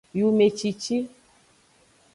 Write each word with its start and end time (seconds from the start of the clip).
Yumecici. 0.19 0.97